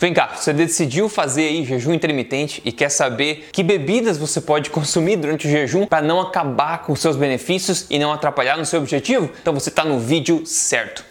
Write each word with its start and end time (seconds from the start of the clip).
Vem 0.00 0.14
cá, 0.14 0.30
você 0.34 0.54
decidiu 0.54 1.10
fazer 1.10 1.42
aí 1.42 1.62
jejum 1.62 1.92
intermitente 1.92 2.62
e 2.64 2.72
quer 2.72 2.88
saber 2.88 3.50
que 3.52 3.62
bebidas 3.62 4.16
você 4.16 4.40
pode 4.40 4.70
consumir 4.72 5.16
durante 5.16 5.46
o 5.46 5.50
jejum 5.50 5.84
para 5.86 6.00
não 6.00 6.18
acabar 6.18 6.78
com 6.78 6.96
seus 6.96 7.16
benefícios 7.16 7.84
e 7.90 7.98
não 7.98 8.10
atrapalhar 8.10 8.56
no 8.56 8.64
seu 8.64 8.80
objetivo? 8.80 9.30
Então 9.42 9.52
você 9.52 9.68
está 9.68 9.84
no 9.84 10.00
vídeo 10.00 10.46
certo. 10.46 11.09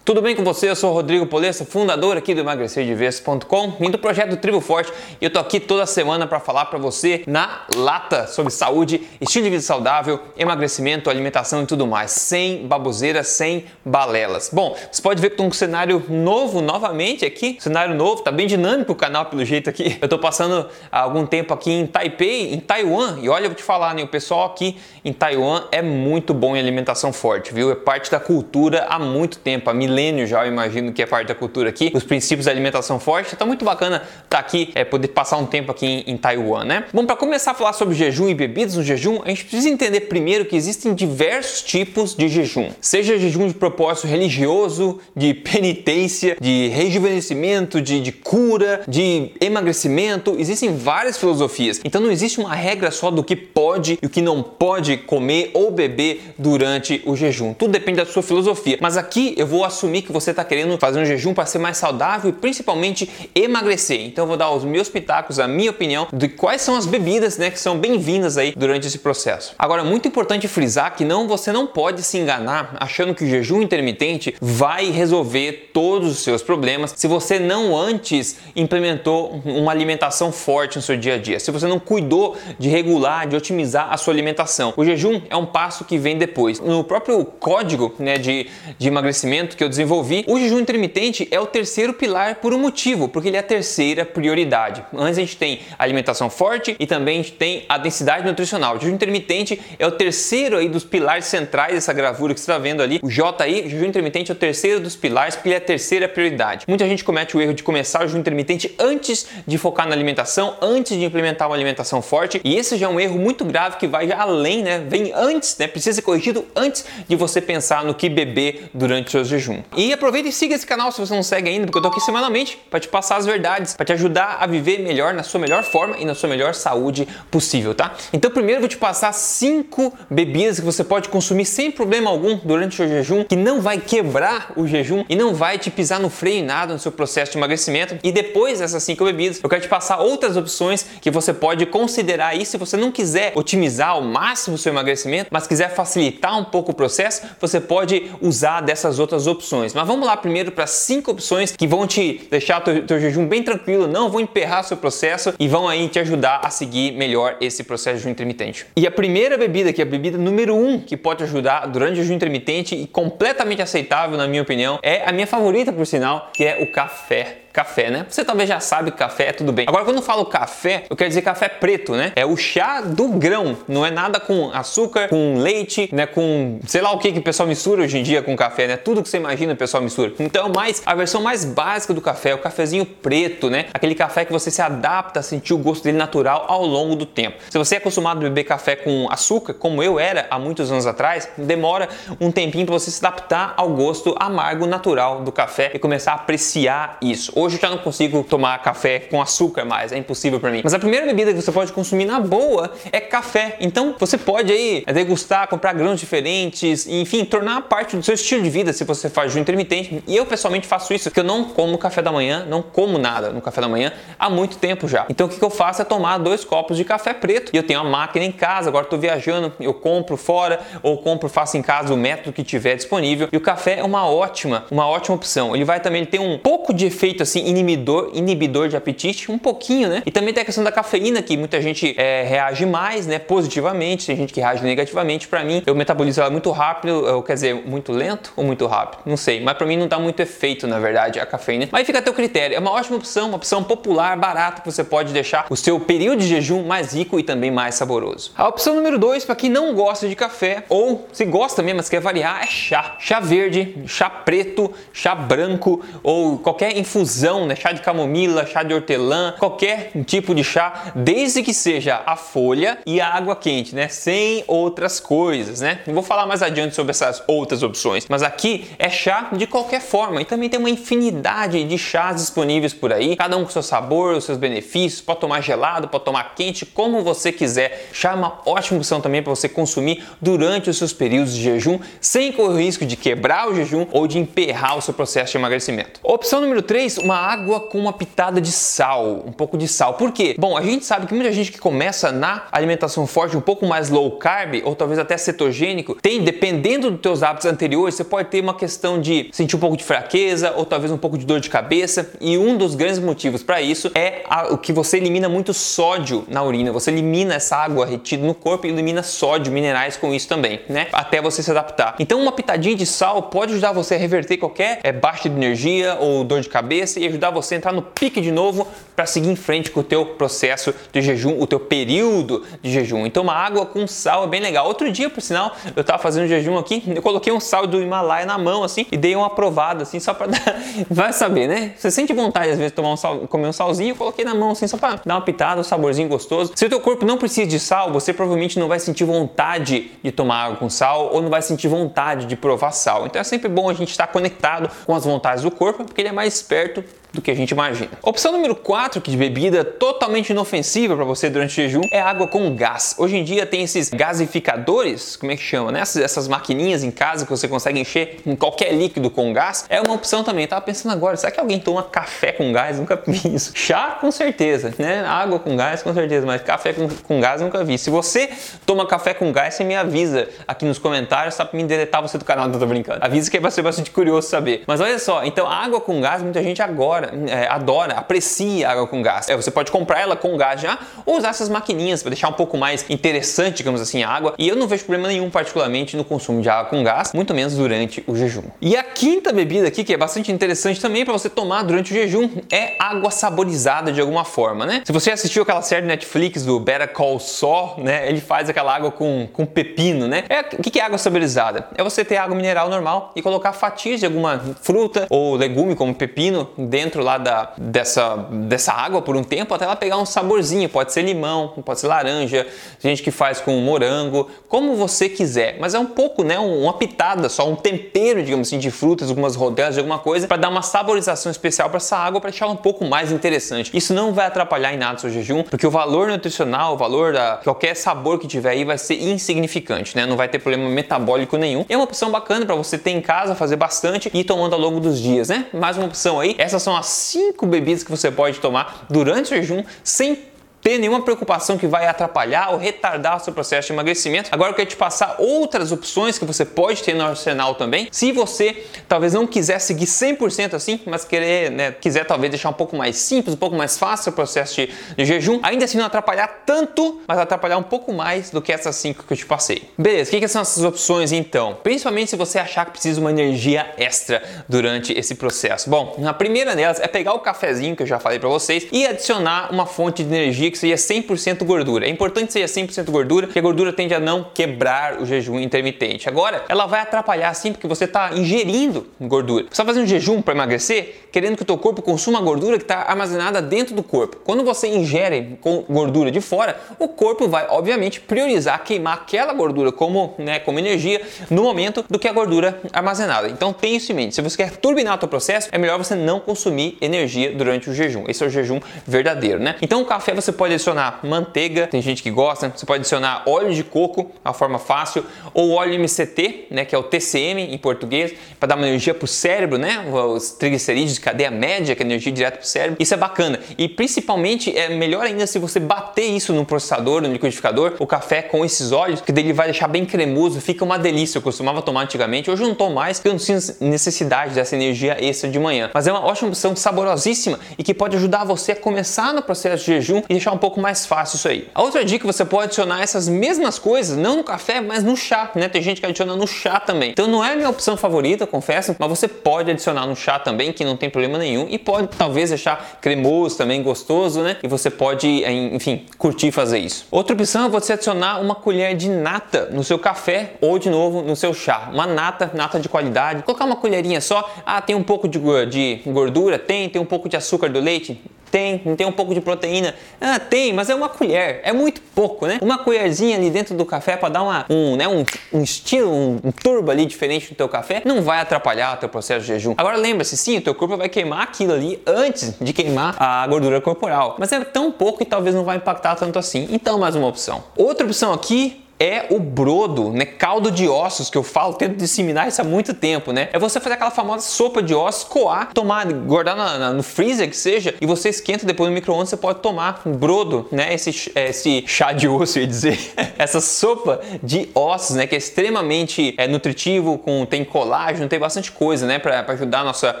Tudo 0.04 0.20
bem 0.20 0.36
com 0.36 0.44
você? 0.44 0.68
Eu 0.68 0.76
sou 0.76 0.90
o 0.90 0.92
Rodrigo 0.92 1.26
Polessa, 1.26 1.64
fundador 1.64 2.18
aqui 2.18 2.34
do 2.34 2.42
emagrecerdeves.com 2.42 3.76
e 3.80 3.88
do 3.88 3.98
projeto 3.98 4.36
Tribo 4.36 4.60
Forte. 4.60 4.92
E 5.18 5.24
eu 5.24 5.30
tô 5.30 5.38
aqui 5.38 5.58
toda 5.58 5.86
semana 5.86 6.26
para 6.26 6.38
falar 6.38 6.66
para 6.66 6.78
você 6.78 7.24
na 7.26 7.62
lata 7.74 8.26
sobre 8.26 8.52
saúde, 8.52 9.00
estilo 9.18 9.44
de 9.44 9.50
vida 9.52 9.62
saudável, 9.62 10.20
emagrecimento, 10.36 11.08
alimentação 11.08 11.62
e 11.62 11.66
tudo 11.66 11.86
mais, 11.86 12.10
sem 12.10 12.66
baboseira, 12.66 13.22
sem 13.22 13.64
balelas. 13.82 14.50
Bom, 14.52 14.76
você 14.92 15.00
pode 15.00 15.22
ver 15.22 15.30
que 15.30 15.36
tô 15.38 15.44
um 15.44 15.50
cenário 15.50 16.04
novo 16.06 16.60
novamente 16.60 17.24
aqui, 17.24 17.56
cenário 17.58 17.94
novo, 17.94 18.20
tá 18.20 18.30
bem 18.30 18.46
dinâmico 18.46 18.92
o 18.92 18.94
canal 18.94 19.24
pelo 19.24 19.42
jeito 19.42 19.70
aqui. 19.70 19.96
Eu 20.02 20.06
tô 20.06 20.18
passando 20.18 20.68
algum 20.92 21.24
tempo 21.24 21.54
aqui 21.54 21.72
em 21.72 21.86
Taipei, 21.86 22.52
em 22.52 22.60
Taiwan, 22.60 23.20
e 23.22 23.30
olha, 23.30 23.46
eu 23.46 23.48
vou 23.48 23.56
te 23.56 23.64
falar, 23.64 23.94
né, 23.94 24.02
o 24.02 24.08
pessoal 24.08 24.44
aqui 24.44 24.76
em 25.02 25.14
Taiwan 25.14 25.64
é 25.72 25.80
muito 25.80 26.34
bom 26.34 26.54
em 26.54 26.58
alimentação 26.58 27.10
forte, 27.10 27.54
viu? 27.54 27.72
É 27.72 27.74
parte 27.74 28.10
da 28.10 28.20
cultura 28.20 28.86
há 28.90 28.98
muito 28.98 29.38
tempo, 29.38 29.70
há 29.70 29.72
milênios 29.72 29.93
milênio 29.94 30.26
já, 30.26 30.44
eu 30.44 30.52
imagino 30.52 30.92
que 30.92 31.00
é 31.00 31.06
parte 31.06 31.28
da 31.28 31.34
cultura 31.34 31.68
aqui, 31.68 31.92
os 31.94 32.02
princípios 32.02 32.46
da 32.46 32.50
alimentação 32.50 32.98
forte. 32.98 33.34
Então, 33.34 33.46
muito 33.46 33.64
bacana 33.64 33.96
estar 33.96 34.28
tá 34.28 34.38
aqui, 34.38 34.70
é, 34.74 34.84
poder 34.84 35.08
passar 35.08 35.36
um 35.36 35.46
tempo 35.46 35.70
aqui 35.70 35.86
em, 35.86 36.04
em 36.12 36.16
Taiwan, 36.16 36.64
né? 36.64 36.84
Bom, 36.92 37.06
para 37.06 37.16
começar 37.16 37.52
a 37.52 37.54
falar 37.54 37.72
sobre 37.72 37.94
jejum 37.94 38.28
e 38.28 38.34
bebidas 38.34 38.74
no 38.74 38.82
jejum, 38.82 39.20
a 39.24 39.28
gente 39.28 39.44
precisa 39.44 39.68
entender 39.68 40.02
primeiro 40.02 40.44
que 40.44 40.56
existem 40.56 40.92
diversos 40.94 41.62
tipos 41.62 42.14
de 42.14 42.28
jejum. 42.28 42.70
Seja 42.80 43.18
jejum 43.18 43.46
de 43.46 43.54
propósito 43.54 44.06
religioso, 44.06 44.98
de 45.16 45.32
penitência, 45.54 46.36
de 46.40 46.68
rejuvenescimento, 46.68 47.80
de, 47.80 48.00
de 48.00 48.12
cura, 48.12 48.82
de 48.88 49.30
emagrecimento, 49.40 50.36
existem 50.38 50.76
várias 50.76 51.16
filosofias. 51.16 51.80
Então, 51.84 52.00
não 52.00 52.10
existe 52.10 52.40
uma 52.40 52.54
regra 52.54 52.90
só 52.90 53.10
do 53.10 53.22
que 53.22 53.36
pode 53.36 53.98
e 54.02 54.06
o 54.06 54.10
que 54.10 54.20
não 54.20 54.42
pode 54.42 54.96
comer 54.96 55.50
ou 55.54 55.70
beber 55.70 56.34
durante 56.36 57.02
o 57.06 57.14
jejum. 57.14 57.54
Tudo 57.54 57.72
depende 57.72 57.98
da 57.98 58.06
sua 58.06 58.22
filosofia. 58.22 58.78
Mas 58.80 58.96
aqui 58.96 59.34
eu 59.36 59.46
vou 59.46 59.64
assumir 59.64 59.83
assumir 59.84 60.02
que 60.02 60.12
você 60.12 60.30
está 60.30 60.42
querendo 60.42 60.78
fazer 60.78 61.00
um 61.00 61.04
jejum 61.04 61.34
para 61.34 61.44
ser 61.44 61.58
mais 61.58 61.76
saudável 61.76 62.30
e 62.30 62.32
principalmente 62.32 63.10
emagrecer. 63.34 64.00
Então 64.00 64.26
vou 64.26 64.36
dar 64.36 64.50
os 64.50 64.64
meus 64.64 64.88
pitacos, 64.88 65.38
a 65.38 65.46
minha 65.46 65.70
opinião 65.70 66.08
de 66.12 66.28
quais 66.28 66.62
são 66.62 66.74
as 66.74 66.86
bebidas, 66.86 67.36
né, 67.36 67.50
que 67.50 67.60
são 67.60 67.78
bem-vindas 67.78 68.38
aí 68.38 68.54
durante 68.56 68.86
esse 68.86 68.98
processo. 68.98 69.54
Agora, 69.58 69.82
é 69.82 69.84
muito 69.84 70.08
importante 70.08 70.48
frisar 70.48 70.96
que 70.96 71.04
não 71.04 71.28
você 71.28 71.52
não 71.52 71.66
pode 71.66 72.02
se 72.02 72.16
enganar 72.16 72.76
achando 72.80 73.14
que 73.14 73.24
o 73.24 73.28
jejum 73.28 73.60
intermitente 73.60 74.34
vai 74.40 74.90
resolver 74.90 75.70
todos 75.72 76.10
os 76.10 76.18
seus 76.20 76.42
problemas 76.42 76.94
se 76.96 77.06
você 77.06 77.38
não 77.38 77.76
antes 77.76 78.38
implementou 78.56 79.42
uma 79.44 79.70
alimentação 79.70 80.32
forte 80.32 80.76
no 80.76 80.82
seu 80.82 80.96
dia 80.96 81.14
a 81.14 81.18
dia. 81.18 81.38
Se 81.38 81.50
você 81.50 81.66
não 81.66 81.78
cuidou 81.78 82.36
de 82.58 82.68
regular, 82.68 83.26
de 83.26 83.36
otimizar 83.36 83.92
a 83.92 83.96
sua 83.96 84.14
alimentação. 84.14 84.72
O 84.76 84.84
jejum 84.84 85.20
é 85.28 85.36
um 85.36 85.46
passo 85.46 85.84
que 85.84 85.98
vem 85.98 86.16
depois. 86.16 86.60
No 86.60 86.82
próprio 86.82 87.24
código, 87.24 87.94
né, 87.98 88.16
de, 88.16 88.46
de 88.78 88.88
emagrecimento 88.88 89.56
que 89.56 89.64
eu 89.64 89.68
desenvolvi, 89.74 90.24
o 90.26 90.38
jejum 90.38 90.58
intermitente 90.58 91.28
é 91.30 91.38
o 91.38 91.46
terceiro 91.46 91.92
pilar 91.92 92.36
por 92.36 92.54
um 92.54 92.58
motivo, 92.58 93.08
porque 93.08 93.28
ele 93.28 93.36
é 93.36 93.40
a 93.40 93.42
terceira 93.42 94.04
prioridade. 94.04 94.84
Antes 94.92 95.18
a 95.18 95.20
gente 95.20 95.36
tem 95.36 95.60
alimentação 95.78 96.30
forte 96.30 96.76
e 96.78 96.86
também 96.86 97.20
a 97.20 97.22
gente 97.22 97.32
tem 97.32 97.64
a 97.68 97.78
densidade 97.78 98.26
nutricional. 98.26 98.76
O 98.76 98.80
jejum 98.80 98.94
intermitente 98.94 99.60
é 99.78 99.86
o 99.86 99.90
terceiro 99.90 100.56
aí 100.56 100.68
dos 100.68 100.84
pilares 100.84 101.26
centrais 101.26 101.74
dessa 101.74 101.92
gravura 101.92 102.34
que 102.34 102.40
você 102.40 102.50
está 102.50 102.58
vendo 102.58 102.82
ali. 102.82 103.00
O 103.02 103.08
JI, 103.08 103.66
o 103.66 103.70
jejum 103.70 103.86
intermitente 103.86 104.30
é 104.30 104.34
o 104.34 104.36
terceiro 104.36 104.80
dos 104.80 104.96
pilares 104.96 105.34
porque 105.34 105.48
ele 105.48 105.54
é 105.54 105.58
a 105.58 105.60
terceira 105.60 106.08
prioridade. 106.08 106.64
Muita 106.68 106.86
gente 106.86 107.04
comete 107.04 107.36
o 107.36 107.40
erro 107.40 107.54
de 107.54 107.62
começar 107.62 108.00
o 108.00 108.06
jejum 108.06 108.20
intermitente 108.20 108.74
antes 108.78 109.26
de 109.46 109.58
focar 109.58 109.86
na 109.86 109.94
alimentação, 109.94 110.56
antes 110.60 110.96
de 110.96 111.04
implementar 111.04 111.48
uma 111.48 111.56
alimentação 111.56 112.00
forte, 112.00 112.40
e 112.44 112.56
esse 112.56 112.76
já 112.76 112.86
é 112.86 112.88
um 112.88 113.00
erro 113.00 113.18
muito 113.18 113.44
grave 113.44 113.76
que 113.76 113.86
vai 113.86 114.10
além, 114.12 114.62
né? 114.62 114.84
Vem 114.86 115.12
antes, 115.14 115.56
né? 115.58 115.66
Precisa 115.66 115.96
ser 115.96 116.02
corrigido 116.02 116.46
antes 116.54 116.84
de 117.08 117.16
você 117.16 117.40
pensar 117.40 117.84
no 117.84 117.94
que 117.94 118.08
beber 118.08 118.70
durante 118.72 119.08
o 119.08 119.10
seu 119.10 119.24
jejum. 119.24 119.62
E 119.76 119.92
aproveita 119.92 120.28
e 120.28 120.32
siga 120.32 120.54
esse 120.54 120.66
canal 120.66 120.92
se 120.92 121.00
você 121.00 121.14
não 121.14 121.22
segue 121.22 121.48
ainda, 121.48 121.66
porque 121.66 121.78
eu 121.78 121.82
tô 121.82 121.88
aqui 121.88 122.00
semanalmente 122.00 122.56
para 122.70 122.78
te 122.78 122.88
passar 122.88 123.16
as 123.16 123.26
verdades, 123.26 123.74
para 123.74 123.84
te 123.84 123.92
ajudar 123.92 124.38
a 124.40 124.46
viver 124.46 124.78
melhor 124.78 125.12
na 125.14 125.22
sua 125.22 125.40
melhor 125.40 125.64
forma 125.64 125.96
e 125.98 126.04
na 126.04 126.14
sua 126.14 126.28
melhor 126.28 126.54
saúde 126.54 127.08
possível, 127.30 127.74
tá? 127.74 127.92
Então, 128.12 128.30
primeiro 128.30 128.58
eu 128.58 128.60
vou 128.62 128.68
te 128.68 128.76
passar 128.76 129.12
cinco 129.12 129.92
bebidas 130.08 130.60
que 130.60 130.64
você 130.64 130.84
pode 130.84 131.08
consumir 131.08 131.44
sem 131.44 131.70
problema 131.70 132.10
algum 132.10 132.38
durante 132.44 132.74
o 132.74 132.76
seu 132.76 132.88
jejum, 132.88 133.24
que 133.24 133.34
não 133.34 133.60
vai 133.60 133.78
quebrar 133.78 134.52
o 134.56 134.66
jejum 134.66 135.04
e 135.08 135.16
não 135.16 135.34
vai 135.34 135.58
te 135.58 135.70
pisar 135.70 135.98
no 135.98 136.08
freio 136.08 136.44
nada 136.44 136.72
no 136.72 136.78
seu 136.78 136.92
processo 136.92 137.32
de 137.32 137.38
emagrecimento. 137.38 137.98
E 138.02 138.12
depois 138.12 138.60
dessas 138.60 138.82
cinco 138.82 139.04
bebidas, 139.04 139.40
eu 139.42 139.48
quero 139.48 139.62
te 139.62 139.68
passar 139.68 139.98
outras 139.98 140.36
opções 140.36 140.86
que 141.00 141.10
você 141.10 141.32
pode 141.32 141.66
considerar 141.66 142.28
aí 142.28 142.46
se 142.46 142.56
você 142.56 142.76
não 142.76 142.92
quiser 142.92 143.32
otimizar 143.34 143.90
ao 143.90 144.02
máximo 144.02 144.54
o 144.54 144.58
seu 144.58 144.72
emagrecimento, 144.72 145.30
mas 145.32 145.46
quiser 145.46 145.74
facilitar 145.74 146.38
um 146.38 146.44
pouco 146.44 146.70
o 146.70 146.74
processo, 146.74 147.22
você 147.40 147.60
pode 147.60 148.12
usar 148.20 148.60
dessas 148.60 148.98
outras 148.98 149.26
opções 149.26 149.53
opções. 149.54 149.74
Mas 149.74 149.86
vamos 149.86 150.06
lá 150.06 150.16
primeiro 150.16 150.50
para 150.50 150.66
cinco 150.66 151.12
opções 151.12 151.52
que 151.52 151.66
vão 151.66 151.86
te 151.86 152.26
deixar 152.30 152.60
teu, 152.60 152.84
teu 152.86 153.00
jejum 153.00 153.26
bem 153.26 153.42
tranquilo, 153.42 153.86
não 153.86 154.10
vão 154.10 154.20
emperrar 154.20 154.64
seu 154.64 154.76
processo 154.76 155.34
e 155.38 155.48
vão 155.48 155.68
aí 155.68 155.88
te 155.88 155.98
ajudar 155.98 156.40
a 156.42 156.50
seguir 156.50 156.92
melhor 156.92 157.36
esse 157.40 157.62
processo 157.62 157.96
de 157.96 158.02
jejum 158.02 158.10
intermitente. 158.10 158.66
E 158.76 158.86
a 158.86 158.90
primeira 158.90 159.38
bebida, 159.38 159.72
que 159.72 159.80
é 159.80 159.84
a 159.84 159.88
bebida 159.88 160.18
número 160.18 160.54
um 160.54 160.78
que 160.80 160.96
pode 160.96 161.22
ajudar 161.22 161.66
durante 161.66 161.92
o 161.92 161.96
jejum 162.02 162.14
intermitente 162.14 162.74
e 162.74 162.86
completamente 162.86 163.62
aceitável 163.62 164.16
na 164.16 164.26
minha 164.26 164.42
opinião, 164.42 164.78
é 164.82 165.08
a 165.08 165.12
minha 165.12 165.26
favorita 165.26 165.72
por 165.72 165.86
sinal, 165.86 166.30
que 166.32 166.44
é 166.44 166.62
o 166.62 166.66
café 166.66 167.43
café, 167.54 167.88
né? 167.88 168.04
Você 168.08 168.24
talvez 168.24 168.48
já 168.48 168.58
sabe 168.58 168.90
que 168.90 168.98
café 168.98 169.28
é 169.28 169.32
tudo 169.32 169.52
bem. 169.52 169.64
Agora, 169.68 169.84
quando 169.84 169.98
eu 169.98 170.02
falo 170.02 170.26
café, 170.26 170.84
eu 170.90 170.96
quero 170.96 171.08
dizer 171.08 171.22
café 171.22 171.48
preto, 171.48 171.94
né? 171.94 172.12
É 172.16 172.26
o 172.26 172.36
chá 172.36 172.80
do 172.80 173.08
grão, 173.08 173.56
não 173.68 173.86
é 173.86 173.92
nada 173.92 174.18
com 174.18 174.50
açúcar, 174.52 175.08
com 175.08 175.38
leite, 175.38 175.88
né? 175.92 176.04
Com 176.04 176.58
sei 176.66 176.82
lá 176.82 176.90
o 176.90 176.98
que 176.98 177.12
que 177.12 177.20
o 177.20 177.22
pessoal 177.22 177.48
mistura 177.48 177.82
hoje 177.82 177.96
em 177.96 178.02
dia 178.02 178.22
com 178.22 178.34
café, 178.36 178.66
né? 178.66 178.76
Tudo 178.76 179.04
que 179.04 179.08
você 179.08 179.18
imagina 179.18 179.52
o 179.52 179.56
pessoal 179.56 179.80
mistura. 179.80 180.12
Então, 180.18 180.48
mais 180.48 180.82
a 180.84 180.96
versão 180.96 181.22
mais 181.22 181.44
básica 181.44 181.94
do 181.94 182.00
café, 182.00 182.34
o 182.34 182.38
cafezinho 182.38 182.84
preto, 182.84 183.48
né? 183.48 183.66
Aquele 183.72 183.94
café 183.94 184.24
que 184.24 184.32
você 184.32 184.50
se 184.50 184.60
adapta 184.60 185.20
a 185.20 185.22
sentir 185.22 185.54
o 185.54 185.58
gosto 185.58 185.84
dele 185.84 185.96
natural 185.96 186.46
ao 186.48 186.66
longo 186.66 186.96
do 186.96 187.06
tempo. 187.06 187.36
Se 187.48 187.56
você 187.56 187.76
é 187.76 187.78
acostumado 187.78 188.18
a 188.18 188.20
beber 188.22 188.42
café 188.42 188.74
com 188.74 189.06
açúcar, 189.08 189.54
como 189.54 189.80
eu 189.80 190.00
era 190.00 190.26
há 190.28 190.40
muitos 190.40 190.72
anos 190.72 190.88
atrás, 190.88 191.28
demora 191.38 191.88
um 192.20 192.32
tempinho 192.32 192.66
para 192.66 192.72
você 192.72 192.90
se 192.90 193.04
adaptar 193.04 193.54
ao 193.56 193.68
gosto 193.68 194.12
amargo 194.18 194.66
natural 194.66 195.20
do 195.20 195.30
café 195.30 195.70
e 195.72 195.78
começar 195.78 196.12
a 196.12 196.16
apreciar 196.16 196.98
isso. 197.00 197.43
Hoje 197.44 197.56
eu 197.56 197.60
já 197.60 197.68
não 197.68 197.76
consigo 197.76 198.24
tomar 198.24 198.56
café 198.62 199.00
com 199.00 199.20
açúcar 199.20 199.66
mais, 199.66 199.92
é 199.92 199.98
impossível 199.98 200.40
para 200.40 200.50
mim. 200.50 200.62
Mas 200.64 200.72
a 200.72 200.78
primeira 200.78 201.04
bebida 201.04 201.30
que 201.30 201.42
você 201.42 201.52
pode 201.52 201.74
consumir 201.74 202.06
na 202.06 202.18
boa 202.18 202.72
é 202.90 202.98
café. 202.98 203.58
Então 203.60 203.94
você 203.98 204.16
pode 204.16 204.50
aí 204.50 204.82
degustar, 204.86 205.46
comprar 205.48 205.74
grãos 205.74 206.00
diferentes, 206.00 206.86
enfim, 206.86 207.22
tornar 207.22 207.60
parte 207.68 207.98
do 207.98 208.02
seu 208.02 208.14
estilo 208.14 208.42
de 208.42 208.48
vida 208.48 208.72
se 208.72 208.82
você 208.84 209.10
faz 209.10 209.30
jejum 209.30 209.42
intermitente. 209.42 210.02
E 210.06 210.16
eu 210.16 210.24
pessoalmente 210.24 210.66
faço 210.66 210.94
isso, 210.94 211.10
porque 211.10 211.20
eu 211.20 211.24
não 211.24 211.44
como 211.44 211.76
café 211.76 212.00
da 212.00 212.10
manhã, 212.10 212.46
não 212.48 212.62
como 212.62 212.96
nada 212.96 213.28
no 213.28 213.42
café 213.42 213.60
da 213.60 213.68
manhã 213.68 213.92
há 214.18 214.30
muito 214.30 214.56
tempo 214.56 214.88
já. 214.88 215.04
Então 215.10 215.26
o 215.26 215.30
que, 215.30 215.38
que 215.38 215.44
eu 215.44 215.50
faço 215.50 215.82
é 215.82 215.84
tomar 215.84 216.16
dois 216.16 216.46
copos 216.46 216.78
de 216.78 216.84
café 216.84 217.12
preto. 217.12 217.50
E 217.52 217.58
eu 217.58 217.62
tenho 217.62 217.82
uma 217.82 217.90
máquina 217.90 218.24
em 218.24 218.32
casa, 218.32 218.70
agora 218.70 218.84
estou 218.84 218.98
viajando, 218.98 219.52
eu 219.60 219.74
compro 219.74 220.16
fora 220.16 220.60
ou 220.82 220.96
compro, 220.96 221.28
faço 221.28 221.58
em 221.58 221.62
casa 221.62 221.92
o 221.92 221.96
método 221.96 222.32
que 222.32 222.42
tiver 222.42 222.74
disponível. 222.74 223.28
E 223.30 223.36
o 223.36 223.40
café 223.40 223.80
é 223.80 223.84
uma 223.84 224.08
ótima, 224.08 224.64
uma 224.70 224.86
ótima 224.88 225.14
opção. 225.14 225.54
Ele 225.54 225.64
vai 225.66 225.78
também 225.78 226.00
ele 226.00 226.10
tem 226.10 226.20
um 226.20 226.38
pouco 226.38 226.72
de 226.72 226.86
efeito 226.86 227.22
assim 227.22 227.33
assim, 227.34 227.46
inibidor, 227.46 228.10
inibidor 228.14 228.68
de 228.68 228.76
apetite, 228.76 229.30
um 229.30 229.38
pouquinho, 229.38 229.88
né? 229.88 230.02
E 230.06 230.10
também 230.10 230.32
tem 230.32 230.42
a 230.42 230.44
questão 230.44 230.62
da 230.62 230.70
cafeína, 230.70 231.20
que 231.22 231.36
muita 231.36 231.60
gente 231.60 231.94
é, 231.98 232.22
reage 232.22 232.64
mais, 232.64 233.06
né? 233.06 233.18
Positivamente, 233.18 234.06
tem 234.06 234.16
gente 234.16 234.32
que 234.32 234.40
reage 234.40 234.62
negativamente. 234.62 235.26
Para 235.26 235.44
mim, 235.44 235.62
eu 235.66 235.74
metabolizo 235.74 236.20
ela 236.20 236.30
muito 236.30 236.50
rápido, 236.50 237.04
ou 237.06 237.22
quer 237.22 237.34
dizer, 237.34 237.54
muito 237.66 237.92
lento 237.92 238.32
ou 238.36 238.44
muito 238.44 238.66
rápido, 238.66 239.00
não 239.04 239.16
sei. 239.16 239.40
Mas 239.40 239.56
para 239.56 239.66
mim 239.66 239.76
não 239.76 239.88
dá 239.88 239.98
muito 239.98 240.20
efeito, 240.20 240.66
na 240.66 240.78
verdade, 240.78 241.18
a 241.18 241.26
cafeína. 241.26 241.68
Mas 241.72 241.86
fica 241.86 241.98
a 241.98 242.02
teu 242.02 242.14
critério. 242.14 242.56
É 242.56 242.60
uma 242.60 242.70
ótima 242.70 242.96
opção, 242.96 243.28
uma 243.28 243.36
opção 243.36 243.62
popular, 243.62 244.16
barata, 244.16 244.62
que 244.62 244.70
você 244.70 244.84
pode 244.84 245.12
deixar 245.12 245.46
o 245.50 245.56
seu 245.56 245.80
período 245.80 246.20
de 246.20 246.28
jejum 246.28 246.64
mais 246.64 246.92
rico 246.92 247.18
e 247.18 247.22
também 247.22 247.50
mais 247.50 247.74
saboroso. 247.74 248.32
A 248.36 248.48
opção 248.48 248.74
número 248.74 248.98
2, 248.98 249.24
para 249.24 249.34
quem 249.34 249.50
não 249.50 249.74
gosta 249.74 250.08
de 250.08 250.14
café, 250.14 250.64
ou 250.68 251.08
se 251.12 251.24
gosta 251.24 251.62
mesmo, 251.62 251.78
mas 251.78 251.88
quer 251.88 252.00
variar, 252.00 252.42
é 252.42 252.46
chá. 252.46 252.96
Chá 252.98 253.20
verde, 253.20 253.76
chá 253.86 254.08
preto, 254.08 254.72
chá 254.92 255.14
branco, 255.14 255.82
ou 256.02 256.38
qualquer 256.38 256.76
infusão 256.76 257.23
teazão, 257.24 257.46
né? 257.46 257.56
chá 257.56 257.72
de 257.72 257.80
camomila, 257.80 258.46
chá 258.46 258.62
de 258.62 258.74
hortelã, 258.74 259.34
qualquer 259.38 259.92
tipo 260.04 260.34
de 260.34 260.44
chá, 260.44 260.92
desde 260.94 261.42
que 261.42 261.54
seja 261.54 262.02
a 262.04 262.16
folha 262.16 262.78
e 262.84 263.00
a 263.00 263.08
água 263.08 263.34
quente, 263.34 263.74
né? 263.74 263.88
Sem 263.88 264.44
outras 264.46 265.00
coisas, 265.00 265.60
né? 265.60 265.80
Vou 265.86 266.02
falar 266.02 266.26
mais 266.26 266.42
adiante 266.42 266.74
sobre 266.74 266.90
essas 266.90 267.22
outras 267.26 267.62
opções, 267.62 268.06
mas 268.08 268.22
aqui 268.22 268.66
é 268.78 268.90
chá 268.90 269.30
de 269.32 269.46
qualquer 269.46 269.80
forma 269.80 270.20
e 270.20 270.24
também 270.24 270.50
tem 270.50 270.60
uma 270.60 270.68
infinidade 270.68 271.64
de 271.64 271.78
chás 271.78 272.16
disponíveis 272.16 272.74
por 272.74 272.92
aí, 272.92 273.16
cada 273.16 273.36
um 273.36 273.44
com 273.44 273.50
seu 273.50 273.62
sabor, 273.62 274.14
os 274.14 274.24
seus 274.24 274.36
benefícios, 274.36 275.00
pode 275.00 275.20
tomar 275.20 275.40
gelado, 275.40 275.88
pode 275.88 276.04
tomar 276.04 276.34
quente, 276.34 276.66
como 276.66 277.02
você 277.02 277.32
quiser. 277.32 277.88
Chá 277.92 278.12
é 278.12 278.14
uma 278.14 278.40
ótima 278.44 278.78
opção 278.78 279.00
também 279.00 279.22
para 279.22 279.34
você 279.34 279.48
consumir 279.48 280.04
durante 280.20 280.68
os 280.68 280.76
seus 280.76 280.92
períodos 280.92 281.34
de 281.34 281.42
jejum, 281.42 281.78
sem 282.00 282.32
correr 282.32 282.54
o 282.54 282.58
risco 282.58 282.84
de 282.84 282.96
quebrar 282.96 283.48
o 283.48 283.54
jejum 283.54 283.86
ou 283.92 284.06
de 284.06 284.18
emperrar 284.18 284.76
o 284.76 284.82
seu 284.82 284.92
processo 284.92 285.32
de 285.32 285.38
emagrecimento. 285.38 286.00
Opção 286.02 286.40
número 286.40 286.60
3, 286.60 286.98
uma 286.98 287.13
água 287.16 287.60
com 287.60 287.78
uma 287.78 287.92
pitada 287.92 288.40
de 288.40 288.52
sal, 288.52 289.22
um 289.26 289.32
pouco 289.32 289.56
de 289.56 289.68
sal. 289.68 289.94
Por 289.94 290.12
quê? 290.12 290.34
Bom, 290.38 290.56
a 290.56 290.62
gente 290.62 290.84
sabe 290.84 291.06
que 291.06 291.14
muita 291.14 291.32
gente 291.32 291.52
que 291.52 291.58
começa 291.58 292.12
na 292.12 292.44
alimentação 292.52 293.06
forte, 293.06 293.36
um 293.36 293.40
pouco 293.40 293.66
mais 293.66 293.90
low 293.90 294.10
carb 294.12 294.62
ou 294.64 294.74
talvez 294.74 294.98
até 294.98 295.16
cetogênico, 295.16 295.96
tem, 296.00 296.22
dependendo 296.22 296.90
dos 296.90 297.00
teus 297.00 297.22
hábitos 297.22 297.46
anteriores, 297.46 297.94
você 297.94 298.04
pode 298.04 298.28
ter 298.28 298.40
uma 298.40 298.54
questão 298.54 299.00
de 299.00 299.28
sentir 299.32 299.56
um 299.56 299.58
pouco 299.58 299.76
de 299.76 299.84
fraqueza 299.84 300.52
ou 300.56 300.64
talvez 300.64 300.92
um 300.92 300.98
pouco 300.98 301.18
de 301.18 301.24
dor 301.24 301.40
de 301.40 301.50
cabeça. 301.50 302.10
E 302.20 302.36
um 302.38 302.56
dos 302.56 302.74
grandes 302.74 302.98
motivos 302.98 303.42
para 303.42 303.60
isso 303.60 303.90
é 303.94 304.24
o 304.50 304.58
que 304.58 304.72
você 304.72 304.96
elimina 304.96 305.28
muito 305.28 305.52
sódio 305.54 306.24
na 306.28 306.42
urina. 306.42 306.72
Você 306.72 306.90
elimina 306.90 307.34
essa 307.34 307.56
água 307.56 307.86
retida 307.86 308.26
no 308.26 308.34
corpo 308.34 308.66
e 308.66 308.70
elimina 308.70 309.02
sódio, 309.02 309.52
minerais 309.52 309.96
com 309.96 310.12
isso 310.14 310.28
também, 310.28 310.60
né? 310.68 310.88
Até 310.92 311.20
você 311.20 311.42
se 311.42 311.50
adaptar. 311.50 311.96
Então, 311.98 312.20
uma 312.20 312.32
pitadinha 312.32 312.74
de 312.74 312.86
sal 312.86 313.22
pode 313.22 313.52
ajudar 313.52 313.72
você 313.72 313.94
a 313.94 313.98
reverter 313.98 314.36
qualquer 314.36 314.80
é, 314.82 314.92
baixa 314.92 315.28
de 315.28 315.36
energia 315.36 315.96
ou 316.00 316.24
dor 316.24 316.40
de 316.40 316.48
cabeça 316.48 317.00
e 317.04 317.08
ajudar 317.08 317.30
você 317.30 317.54
a 317.54 317.58
entrar 317.58 317.72
no 317.72 317.82
pique 317.82 318.20
de 318.20 318.32
novo 318.32 318.66
para 318.96 319.06
seguir 319.06 319.28
em 319.28 319.36
frente 319.36 319.70
com 319.70 319.80
o 319.80 319.82
teu 319.82 320.06
processo 320.06 320.74
de 320.92 321.02
jejum, 321.02 321.40
o 321.40 321.46
teu 321.46 321.60
período 321.60 322.44
de 322.62 322.70
jejum. 322.70 323.06
Então, 323.06 323.22
uma 323.22 323.34
água 323.34 323.66
com 323.66 323.86
sal 323.86 324.24
é 324.24 324.26
bem 324.26 324.40
legal. 324.40 324.66
Outro 324.66 324.90
dia, 324.90 325.10
por 325.10 325.20
sinal, 325.20 325.54
eu 325.74 325.80
estava 325.80 326.00
fazendo 326.00 326.26
jejum 326.26 326.56
aqui, 326.56 326.82
eu 326.86 327.02
coloquei 327.02 327.32
um 327.32 327.40
sal 327.40 327.66
do 327.66 327.80
Himalaia 327.80 328.26
na 328.26 328.38
mão 328.38 328.62
assim 328.62 328.86
e 328.90 328.96
dei 328.96 329.14
uma 329.16 329.30
provada 329.30 329.82
assim 329.82 329.98
só 330.00 330.14
para 330.14 330.28
dar, 330.32 330.62
vai 330.88 331.12
saber, 331.12 331.48
né? 331.48 331.72
Você 331.76 331.90
sente 331.90 332.12
vontade 332.12 332.50
às 332.50 332.56
vezes 332.56 332.72
de 332.72 332.76
tomar 332.76 332.92
um 332.92 332.96
sal, 332.96 333.18
comer 333.28 333.48
um 333.48 333.52
salzinho, 333.52 333.90
eu 333.90 333.96
coloquei 333.96 334.24
na 334.24 334.34
mão 334.34 334.50
assim 334.50 334.66
só 334.66 334.76
para 334.76 335.00
dar 335.04 335.14
uma 335.14 335.20
pitada, 335.20 335.60
um 335.60 335.64
saborzinho 335.64 336.08
gostoso. 336.08 336.52
Se 336.54 336.64
o 336.66 336.68
teu 336.68 336.80
corpo 336.80 337.04
não 337.04 337.18
precisa 337.18 337.46
de 337.46 337.58
sal, 337.58 337.92
você 337.92 338.12
provavelmente 338.12 338.58
não 338.58 338.68
vai 338.68 338.78
sentir 338.78 339.04
vontade 339.04 339.90
de 340.02 340.12
tomar 340.12 340.44
água 340.44 340.56
com 340.56 340.68
sal 340.70 341.10
ou 341.12 341.22
não 341.22 341.30
vai 341.30 341.42
sentir 341.42 341.68
vontade 341.68 342.26
de 342.26 342.36
provar 342.36 342.72
sal. 342.72 343.06
Então 343.06 343.20
é 343.20 343.24
sempre 343.24 343.48
bom 343.48 343.68
a 343.68 343.74
gente 343.74 343.90
estar 343.90 344.06
conectado 344.06 344.70
com 344.86 344.94
as 344.94 345.04
vontades 345.04 345.42
do 345.42 345.50
corpo, 345.50 345.84
porque 345.84 346.00
ele 346.00 346.08
é 346.08 346.12
mais 346.12 346.34
esperto 346.34 346.83
later. 346.84 347.03
Do 347.14 347.22
que 347.22 347.30
a 347.30 347.34
gente 347.34 347.52
imagina. 347.52 347.90
Opção 348.02 348.32
número 348.32 348.56
4, 348.56 349.00
que 349.00 349.10
de 349.10 349.16
bebida 349.16 349.64
totalmente 349.64 350.30
inofensiva 350.30 350.96
para 350.96 351.04
você 351.04 351.30
durante 351.30 351.52
o 351.52 351.54
jejum, 351.54 351.82
é 351.90 352.00
água 352.00 352.26
com 352.26 352.54
gás. 352.54 352.96
Hoje 352.98 353.16
em 353.16 353.24
dia 353.24 353.46
tem 353.46 353.62
esses 353.62 353.88
gasificadores, 353.88 355.16
como 355.16 355.30
é 355.30 355.36
que 355.36 355.42
chama, 355.42 355.70
né? 355.70 355.80
Essas, 355.80 356.02
essas 356.02 356.28
maquininhas 356.28 356.82
em 356.82 356.90
casa 356.90 357.24
que 357.24 357.30
você 357.30 357.46
consegue 357.46 357.78
encher 357.78 358.20
em 358.26 358.34
qualquer 358.34 358.72
líquido 358.74 359.08
com 359.10 359.32
gás. 359.32 359.64
É 359.68 359.80
uma 359.80 359.94
opção 359.94 360.24
também. 360.24 360.44
Eu 360.44 360.48
tava 360.48 360.62
pensando 360.62 360.92
agora, 360.92 361.16
será 361.16 361.30
que 361.30 361.38
alguém 361.38 361.60
toma 361.60 361.82
café 361.84 362.32
com 362.32 362.52
gás? 362.52 362.78
Nunca 362.78 363.00
vi 363.06 363.20
isso. 363.32 363.52
Chá, 363.54 363.98
com 364.00 364.10
certeza, 364.10 364.74
né? 364.76 365.04
Água 365.06 365.38
com 365.38 365.56
gás, 365.56 365.82
com 365.82 365.94
certeza, 365.94 366.26
mas 366.26 366.42
café 366.42 366.72
com, 366.72 366.88
com 366.88 367.20
gás 367.20 367.40
nunca 367.40 367.62
vi. 367.62 367.78
Se 367.78 367.90
você 367.90 368.28
toma 368.66 368.86
café 368.86 369.14
com 369.14 369.30
gás, 369.30 369.54
você 369.54 369.62
me 369.62 369.76
avisa 369.76 370.28
aqui 370.48 370.64
nos 370.64 370.78
comentários, 370.78 371.34
só 371.34 371.44
pra 371.44 371.56
me 371.56 371.64
deletar 371.64 372.02
você 372.02 372.18
do 372.18 372.24
canal, 372.24 372.48
não 372.48 372.58
tô 372.58 372.66
brincando. 372.66 372.98
Avisa 373.00 373.30
que 373.30 373.38
vai 373.38 373.50
ser 373.50 373.62
bastante 373.62 373.90
curioso 373.90 374.28
saber. 374.28 374.64
Mas 374.66 374.80
olha 374.80 374.98
só, 374.98 375.24
então 375.24 375.46
água 375.46 375.80
com 375.80 376.00
gás, 376.00 376.22
muita 376.22 376.42
gente 376.42 376.60
agora 376.60 377.03
adora, 377.04 377.30
é, 377.30 377.46
adora, 377.48 377.94
aprecia 377.94 378.68
água 378.68 378.86
com 378.86 379.02
gás. 379.02 379.28
É, 379.28 379.36
você 379.36 379.50
pode 379.50 379.70
comprar 379.70 380.00
ela 380.00 380.16
com 380.16 380.36
gás 380.36 380.60
já 380.60 380.78
ou 381.04 381.18
usar 381.18 381.30
essas 381.30 381.48
maquininhas 381.48 382.02
para 382.02 382.10
deixar 382.10 382.28
um 382.28 382.32
pouco 382.32 382.56
mais 382.56 382.84
interessante, 382.88 383.58
digamos 383.58 383.80
assim, 383.80 384.02
a 384.02 384.08
água. 384.08 384.34
E 384.38 384.48
eu 384.48 384.56
não 384.56 384.66
vejo 384.66 384.84
problema 384.84 385.08
nenhum, 385.08 385.30
particularmente, 385.30 385.96
no 385.96 386.04
consumo 386.04 386.40
de 386.40 386.48
água 386.48 386.70
com 386.70 386.82
gás, 386.82 387.12
muito 387.12 387.34
menos 387.34 387.54
durante 387.54 388.02
o 388.06 388.16
jejum. 388.16 388.44
E 388.60 388.76
a 388.76 388.82
quinta 388.82 389.32
bebida 389.32 389.68
aqui, 389.68 389.84
que 389.84 389.92
é 389.92 389.96
bastante 389.96 390.30
interessante 390.32 390.80
também 390.80 391.04
para 391.04 391.12
você 391.12 391.28
tomar 391.28 391.62
durante 391.62 391.92
o 391.92 391.94
jejum, 391.94 392.28
é 392.50 392.74
água 392.78 393.10
saborizada 393.10 393.92
de 393.92 394.00
alguma 394.00 394.24
forma, 394.24 394.66
né? 394.66 394.82
Se 394.84 394.92
você 394.92 395.10
assistiu 395.10 395.42
aquela 395.42 395.62
série 395.62 395.86
Netflix 395.86 396.44
do 396.44 396.58
Better 396.60 396.92
Call 396.92 397.18
Saul, 397.18 397.74
né? 397.78 398.08
Ele 398.08 398.20
faz 398.20 398.48
aquela 398.48 398.74
água 398.74 398.90
com, 398.90 399.28
com 399.32 399.44
pepino, 399.44 400.06
né? 400.06 400.24
É, 400.28 400.40
o 400.58 400.62
que 400.62 400.78
é 400.78 400.82
água 400.82 400.98
saborizada? 400.98 401.68
É 401.76 401.82
você 401.82 402.04
ter 402.04 402.16
água 402.16 402.36
mineral 402.36 402.68
normal 402.68 403.12
e 403.16 403.22
colocar 403.22 403.52
fatias 403.52 404.00
de 404.00 404.06
alguma 404.06 404.40
fruta 404.60 405.06
ou 405.10 405.36
legume 405.36 405.74
como 405.74 405.94
pepino 405.94 406.48
dentro 406.56 406.93
dentro 406.94 407.02
lá 407.02 407.18
da, 407.18 407.52
dessa, 407.56 408.16
dessa 408.30 408.72
água 408.72 409.02
por 409.02 409.16
um 409.16 409.24
tempo 409.24 409.52
até 409.52 409.64
ela 409.64 409.74
pegar 409.74 409.96
um 409.98 410.06
saborzinho. 410.06 410.68
Pode 410.68 410.92
ser 410.92 411.02
limão, 411.02 411.48
pode 411.64 411.80
ser 411.80 411.88
laranja, 411.88 412.46
gente 412.80 413.02
que 413.02 413.10
faz 413.10 413.40
com 413.40 413.56
morango, 413.60 414.30
como 414.48 414.76
você 414.76 415.08
quiser. 415.08 415.56
Mas 415.58 415.74
é 415.74 415.78
um 415.78 415.86
pouco, 415.86 416.22
né? 416.22 416.38
Uma 416.38 416.74
pitada, 416.74 417.28
só 417.28 417.48
um 417.48 417.56
tempero, 417.56 418.22
digamos 418.22 418.48
assim, 418.48 418.58
de 418.58 418.70
frutas, 418.70 419.08
algumas 419.08 419.34
rodelas 419.34 419.74
de 419.74 419.80
alguma 419.80 419.98
coisa, 419.98 420.28
para 420.28 420.36
dar 420.36 420.48
uma 420.48 420.62
saborização 420.62 421.32
especial 421.32 421.68
para 421.68 421.78
essa 421.78 421.96
água, 421.96 422.20
para 422.20 422.30
deixar 422.30 422.46
um 422.46 422.56
pouco 422.56 422.84
mais 422.84 423.10
interessante. 423.10 423.76
Isso 423.76 423.92
não 423.92 424.12
vai 424.12 424.26
atrapalhar 424.26 424.72
em 424.72 424.76
nada 424.76 424.96
o 424.96 425.00
seu 425.00 425.10
jejum, 425.10 425.42
porque 425.42 425.66
o 425.66 425.70
valor 425.70 426.08
nutricional, 426.08 426.74
o 426.74 426.76
valor 426.76 427.12
da 427.12 427.40
qualquer 427.42 427.74
sabor 427.74 428.18
que 428.18 428.28
tiver 428.28 428.50
aí 428.50 428.64
vai 428.64 428.78
ser 428.78 429.02
insignificante, 429.02 429.96
né? 429.96 430.06
Não 430.06 430.16
vai 430.16 430.28
ter 430.28 430.38
problema 430.38 430.68
metabólico 430.68 431.36
nenhum. 431.36 431.64
É 431.68 431.76
uma 431.76 431.84
opção 431.84 432.10
bacana 432.10 432.46
para 432.46 432.54
você 432.54 432.78
ter 432.78 432.90
em 432.90 433.00
casa, 433.00 433.34
fazer 433.34 433.56
bastante 433.56 434.10
e 434.12 434.20
ir 434.20 434.24
tomando 434.24 434.54
ao 434.54 434.60
longo 434.60 434.78
dos 434.78 435.00
dias, 435.00 435.28
né? 435.28 435.46
Mais 435.52 435.76
uma 435.76 435.86
opção 435.86 436.20
aí. 436.20 436.34
Essas 436.38 436.62
são 436.62 436.76
as 436.76 436.83
cinco 436.86 437.46
bebidas 437.46 437.82
que 437.82 437.90
você 437.90 438.10
pode 438.10 438.38
tomar 438.40 438.86
durante 438.88 439.32
o 439.32 439.36
jejum 439.36 439.64
sem 439.82 440.33
ter 440.64 440.78
nenhuma 440.78 441.02
preocupação 441.02 441.58
que 441.58 441.66
vai 441.66 441.86
atrapalhar 441.86 442.50
ou 442.50 442.56
retardar 442.56 443.18
o 443.18 443.20
seu 443.20 443.34
processo 443.34 443.66
de 443.66 443.74
emagrecimento. 443.74 444.30
Agora 444.32 444.50
eu 444.50 444.54
quero 444.54 444.70
te 444.70 444.76
passar 444.76 445.16
outras 445.18 445.70
opções 445.70 446.18
que 446.18 446.24
você 446.24 446.42
pode 446.42 446.82
ter 446.82 446.94
no 446.94 447.04
arsenal 447.04 447.54
também. 447.54 447.86
Se 447.92 448.10
você 448.12 448.64
talvez 448.88 449.12
não 449.12 449.26
quiser 449.26 449.58
seguir 449.58 449.84
100% 449.84 450.54
assim, 450.54 450.80
mas 450.86 451.04
querer, 451.04 451.50
né, 451.50 451.72
quiser 451.72 452.06
talvez 452.06 452.30
deixar 452.30 452.48
um 452.48 452.54
pouco 452.54 452.78
mais 452.78 452.96
simples, 452.96 453.34
um 453.34 453.38
pouco 453.38 453.54
mais 453.54 453.76
fácil 453.76 454.10
o 454.10 454.14
processo 454.14 454.54
de, 454.54 454.70
de 454.96 455.04
jejum, 455.04 455.38
ainda 455.42 455.66
assim 455.66 455.76
não 455.76 455.84
atrapalhar 455.84 456.44
tanto, 456.46 457.02
mas 457.06 457.18
atrapalhar 457.18 457.58
um 457.58 457.62
pouco 457.62 457.92
mais 457.92 458.30
do 458.30 458.40
que 458.40 458.50
essas 458.50 458.74
cinco 458.76 459.04
que 459.04 459.12
eu 459.12 459.16
te 459.18 459.26
passei. 459.26 459.68
Beleza, 459.76 460.08
o 460.08 460.12
que, 460.12 460.20
que 460.20 460.28
são 460.28 460.40
essas 460.40 460.64
opções 460.64 461.12
então? 461.12 461.58
Principalmente 461.62 462.08
se 462.08 462.16
você 462.16 462.38
achar 462.38 462.64
que 462.64 462.70
precisa 462.70 462.94
de 462.94 463.00
uma 463.02 463.10
energia 463.10 463.70
extra 463.76 464.22
durante 464.48 464.98
esse 464.98 465.14
processo. 465.14 465.68
Bom, 465.68 465.94
a 466.06 466.14
primeira 466.14 466.56
delas 466.56 466.80
é 466.80 466.88
pegar 466.88 467.12
o 467.12 467.18
cafezinho 467.18 467.76
que 467.76 467.82
eu 467.82 467.86
já 467.86 467.98
falei 467.98 468.18
para 468.18 468.30
vocês 468.30 468.66
e 468.72 468.86
adicionar 468.86 469.52
uma 469.52 469.66
fonte 469.66 470.02
de 470.02 470.08
energia 470.08 470.53
que 470.54 470.58
seja 470.58 470.76
100% 470.76 471.44
gordura. 471.44 471.86
É 471.86 471.90
importante 471.90 472.28
que 472.28 472.32
seja 472.32 472.46
100% 472.46 472.90
gordura, 472.90 473.26
porque 473.26 473.38
a 473.38 473.42
gordura 473.42 473.72
tende 473.72 473.94
a 473.94 474.00
não 474.00 474.24
quebrar 474.32 475.00
o 475.00 475.06
jejum 475.06 475.38
intermitente. 475.38 476.08
Agora, 476.08 476.44
ela 476.48 476.66
vai 476.66 476.80
atrapalhar 476.80 477.34
sim, 477.34 477.52
porque 477.52 477.66
você 477.66 477.84
está 477.84 478.14
ingerindo 478.14 478.86
gordura. 479.00 479.44
Você 479.44 479.52
está 479.52 479.64
fazendo 479.64 479.86
jejum 479.86 480.22
para 480.22 480.34
emagrecer, 480.34 481.08
querendo 481.12 481.36
que 481.36 481.42
o 481.42 481.46
teu 481.46 481.58
corpo 481.58 481.82
consuma 481.82 482.20
gordura 482.20 482.56
que 482.56 482.64
está 482.64 482.82
armazenada 482.82 483.42
dentro 483.42 483.74
do 483.74 483.82
corpo. 483.82 484.16
Quando 484.24 484.44
você 484.44 484.68
ingere 484.68 485.38
gordura 485.68 486.10
de 486.10 486.20
fora, 486.20 486.58
o 486.78 486.88
corpo 486.88 487.28
vai, 487.28 487.46
obviamente, 487.48 488.00
priorizar 488.00 488.62
queimar 488.64 488.94
aquela 488.94 489.32
gordura 489.32 489.72
como, 489.72 490.14
né, 490.18 490.38
como 490.38 490.58
energia 490.58 491.00
no 491.30 491.42
momento 491.42 491.84
do 491.88 491.98
que 491.98 492.08
a 492.08 492.12
gordura 492.12 492.60
armazenada. 492.72 493.28
Então, 493.28 493.52
tenha 493.52 493.76
isso 493.76 493.92
em 493.92 493.94
mente. 493.94 494.14
Se 494.14 494.22
você 494.22 494.36
quer 494.36 494.56
turbinar 494.56 494.94
o 494.94 494.98
teu 494.98 495.08
processo, 495.08 495.48
é 495.52 495.58
melhor 495.58 495.78
você 495.78 495.94
não 495.94 496.20
consumir 496.20 496.76
energia 496.80 497.32
durante 497.32 497.70
o 497.70 497.74
jejum. 497.74 498.04
Esse 498.08 498.22
é 498.22 498.26
o 498.26 498.30
jejum 498.30 498.60
verdadeiro, 498.86 499.40
né? 499.40 499.56
Então, 499.62 499.82
o 499.82 499.84
café 499.84 500.12
você 500.14 500.32
pode 500.32 500.43
pode 500.44 500.52
adicionar 500.52 501.00
manteiga, 501.02 501.66
tem 501.66 501.80
gente 501.80 502.02
que 502.02 502.10
gosta, 502.10 502.52
você 502.54 502.66
pode 502.66 502.80
adicionar 502.80 503.22
óleo 503.24 503.54
de 503.54 503.64
coco, 503.64 504.10
uma 504.22 504.34
forma 504.34 504.58
fácil, 504.58 505.02
ou 505.32 505.52
óleo 505.52 505.80
MCT, 505.80 506.48
né, 506.50 506.66
que 506.66 506.74
é 506.74 506.78
o 506.78 506.82
TCM 506.82 507.54
em 507.54 507.56
português, 507.56 508.12
para 508.38 508.48
dar 508.48 508.56
uma 508.56 508.68
energia 508.68 508.92
para 508.92 509.06
o 509.06 509.08
cérebro, 509.08 509.56
né, 509.56 509.86
os 509.90 510.32
triglicerídeos 510.32 510.94
de 510.94 511.00
cadeia 511.00 511.30
média, 511.30 511.74
que 511.74 511.82
é 511.82 511.86
energia 511.86 512.12
direto 512.12 512.34
para 512.34 512.44
o 512.44 512.46
cérebro. 512.46 512.76
Isso 512.78 512.92
é 512.92 512.96
bacana. 512.96 513.40
E 513.56 513.66
principalmente 513.70 514.54
é 514.54 514.68
melhor 514.68 515.06
ainda 515.06 515.26
se 515.26 515.38
você 515.38 515.58
bater 515.58 516.04
isso 516.04 516.34
no 516.34 516.44
processador, 516.44 517.00
no 517.00 517.10
liquidificador, 517.10 517.76
o 517.78 517.86
café 517.86 518.20
com 518.20 518.44
esses 518.44 518.70
óleos, 518.70 519.00
que 519.00 519.12
daí 519.12 519.24
ele 519.24 519.32
vai 519.32 519.46
deixar 519.46 519.68
bem 519.68 519.86
cremoso, 519.86 520.42
fica 520.42 520.62
uma 520.62 520.78
delícia. 520.78 521.16
Eu 521.16 521.22
costumava 521.22 521.62
tomar 521.62 521.84
antigamente, 521.84 522.30
hoje 522.30 522.42
eu 522.42 522.48
não 522.48 522.54
tomo 522.54 522.74
mais, 522.74 522.98
porque 522.98 523.08
eu 523.08 523.12
não 523.12 523.18
sinto 523.18 523.64
necessidade 523.64 524.34
dessa 524.34 524.54
energia 524.54 525.02
extra 525.02 525.30
de 525.30 525.38
manhã. 525.38 525.70
Mas 525.72 525.86
é 525.86 525.92
uma 525.92 526.04
ótima 526.04 526.28
opção 526.28 526.54
saborosíssima 526.54 527.40
e 527.56 527.62
que 527.62 527.72
pode 527.72 527.96
ajudar 527.96 528.24
você 528.24 528.52
a 528.52 528.56
começar 528.56 529.14
no 529.14 529.22
processo 529.22 529.64
de 529.64 529.72
jejum 529.72 530.02
e 530.06 530.14
deixar 530.14 530.33
um 530.34 530.38
pouco 530.38 530.60
mais 530.60 530.84
fácil 530.84 531.16
isso 531.16 531.28
aí. 531.28 531.48
A 531.54 531.62
outra 531.62 531.84
dica 531.84 532.06
você 532.06 532.24
pode 532.24 532.44
adicionar 532.44 532.82
essas 532.82 533.08
mesmas 533.08 533.58
coisas, 533.58 533.96
não 533.96 534.16
no 534.16 534.24
café, 534.24 534.60
mas 534.60 534.82
no 534.82 534.96
chá, 534.96 535.30
né? 535.34 535.48
Tem 535.48 535.62
gente 535.62 535.80
que 535.80 535.86
adiciona 535.86 536.16
no 536.16 536.26
chá 536.26 536.60
também. 536.60 536.90
Então 536.90 537.06
não 537.06 537.24
é 537.24 537.32
a 537.32 537.36
minha 537.36 537.48
opção 537.48 537.76
favorita, 537.76 538.26
confesso, 538.26 538.74
mas 538.78 538.88
você 538.88 539.08
pode 539.08 539.50
adicionar 539.50 539.86
no 539.86 539.96
chá 539.96 540.18
também, 540.18 540.52
que 540.52 540.64
não 540.64 540.76
tem 540.76 540.90
problema 540.90 541.18
nenhum, 541.18 541.46
e 541.48 541.58
pode 541.58 541.88
talvez 541.96 542.30
deixar 542.30 542.78
cremoso 542.80 543.36
também, 543.36 543.62
gostoso, 543.62 544.22
né? 544.22 544.36
E 544.42 544.48
você 544.48 544.70
pode, 544.70 545.24
enfim, 545.52 545.86
curtir 545.98 546.30
fazer 546.30 546.58
isso. 546.58 546.86
Outra 546.90 547.14
opção 547.14 547.46
é 547.46 547.48
você 547.48 547.74
adicionar 547.74 548.20
uma 548.20 548.34
colher 548.34 548.76
de 548.76 548.88
nata 548.88 549.48
no 549.52 549.62
seu 549.62 549.78
café 549.78 550.34
ou 550.40 550.58
de 550.58 550.68
novo 550.68 551.02
no 551.02 551.16
seu 551.16 551.32
chá. 551.32 551.70
Uma 551.72 551.86
nata, 551.86 552.30
nata 552.34 552.58
de 552.58 552.68
qualidade. 552.68 553.22
Colocar 553.22 553.44
uma 553.44 553.56
colherinha 553.56 554.00
só. 554.00 554.30
Ah, 554.44 554.60
tem 554.60 554.74
um 554.74 554.82
pouco 554.82 555.08
de, 555.08 555.18
de 555.46 555.82
gordura? 555.86 556.38
Tem. 556.38 556.68
Tem 556.68 556.80
um 556.80 556.86
pouco 556.86 557.08
de 557.08 557.16
açúcar 557.16 557.48
do 557.48 557.60
leite? 557.60 558.00
Tem, 558.34 558.58
tem 558.58 558.84
um 558.84 558.90
pouco 558.90 559.14
de 559.14 559.20
proteína. 559.20 559.76
Ah, 560.00 560.18
tem, 560.18 560.52
mas 560.52 560.68
é 560.68 560.74
uma 560.74 560.88
colher, 560.88 561.40
é 561.44 561.52
muito 561.52 561.80
pouco, 561.94 562.26
né? 562.26 562.40
Uma 562.42 562.58
colherzinha 562.58 563.16
ali 563.16 563.30
dentro 563.30 563.54
do 563.56 563.64
café 563.64 563.96
para 563.96 564.08
dar 564.08 564.24
uma, 564.24 564.44
um, 564.50 564.74
né, 564.74 564.88
um, 564.88 565.04
um 565.32 565.40
estilo, 565.40 565.88
um, 565.88 566.18
um, 566.24 566.32
turbo 566.32 566.68
ali 566.68 566.84
diferente 566.84 567.28
do 567.28 567.36
teu 567.36 567.48
café, 567.48 567.82
não 567.84 568.02
vai 568.02 568.18
atrapalhar 568.18 568.74
o 568.74 568.76
teu 568.78 568.88
processo 568.88 569.20
de 569.20 569.28
jejum. 569.28 569.54
Agora 569.56 569.76
lembra-se, 569.76 570.16
sim, 570.16 570.38
o 570.38 570.40
teu 570.40 570.52
corpo 570.52 570.76
vai 570.76 570.88
queimar 570.88 571.22
aquilo 571.22 571.52
ali 571.52 571.80
antes 571.86 572.34
de 572.40 572.52
queimar 572.52 572.96
a 572.98 573.24
gordura 573.28 573.60
corporal, 573.60 574.16
mas 574.18 574.32
é 574.32 574.40
tão 574.40 574.72
pouco 574.72 574.98
que 574.98 575.04
talvez 575.04 575.32
não 575.32 575.44
vai 575.44 575.58
impactar 575.58 575.94
tanto 575.94 576.18
assim. 576.18 576.48
Então, 576.50 576.76
mais 576.76 576.96
uma 576.96 577.06
opção. 577.06 577.44
Outra 577.56 577.86
opção 577.86 578.12
aqui 578.12 578.63
é 578.78 579.06
o 579.10 579.18
brodo, 579.18 579.90
né? 579.90 580.04
Caldo 580.04 580.50
de 580.50 580.68
ossos 580.68 581.08
que 581.10 581.16
eu 581.16 581.22
falo, 581.22 581.54
tento 581.54 581.76
disseminar 581.76 582.28
isso 582.28 582.40
há 582.40 582.44
muito 582.44 582.74
tempo, 582.74 583.12
né? 583.12 583.28
É 583.32 583.38
você 583.38 583.60
fazer 583.60 583.74
aquela 583.74 583.90
famosa 583.90 584.26
sopa 584.26 584.62
de 584.62 584.74
ossos, 584.74 585.04
coar, 585.04 585.52
tomar, 585.52 585.86
guardar 585.92 586.36
na, 586.36 586.58
na, 586.58 586.72
no 586.72 586.82
freezer 586.82 587.28
que 587.28 587.36
seja, 587.36 587.74
e 587.80 587.86
você 587.86 588.08
esquenta 588.08 588.44
depois 588.46 588.68
no 588.68 588.74
micro-ondas, 588.74 589.08
você 589.08 589.16
pode 589.16 589.40
tomar 589.40 589.82
brodo, 589.84 590.48
né? 590.50 590.72
Esse, 590.74 591.12
esse 591.14 591.64
chá 591.66 591.92
de 591.92 592.08
osso, 592.08 592.38
eu 592.38 592.42
ia 592.42 592.48
dizer. 592.48 592.78
Essa 593.16 593.40
sopa 593.40 594.00
de 594.22 594.48
ossos, 594.54 594.96
né? 594.96 595.06
Que 595.06 595.14
é 595.14 595.18
extremamente 595.18 596.14
é, 596.18 596.26
nutritivo, 596.26 596.98
com, 596.98 597.24
tem 597.24 597.44
colágeno, 597.44 598.08
tem 598.08 598.18
bastante 598.18 598.50
coisa, 598.50 598.86
né? 598.86 598.98
Para 598.98 599.24
ajudar 599.28 599.64
nossa, 599.64 600.00